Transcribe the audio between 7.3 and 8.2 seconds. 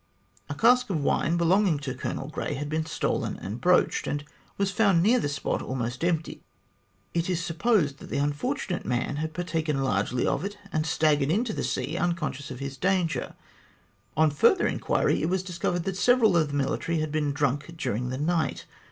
supposed that the